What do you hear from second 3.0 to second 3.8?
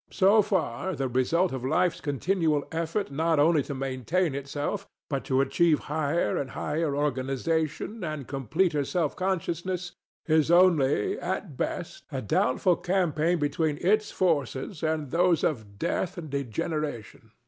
not only to